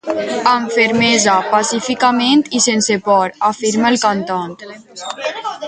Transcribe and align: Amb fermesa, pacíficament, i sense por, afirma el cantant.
Amb 0.51 0.71
fermesa, 0.77 1.35
pacíficament, 1.51 2.43
i 2.59 2.63
sense 2.69 2.99
por, 3.11 3.37
afirma 3.51 3.93
el 3.93 4.01
cantant. 4.07 4.59